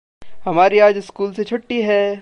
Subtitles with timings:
[0.45, 2.15] हमारी आज स्कूल से छुट्टी है।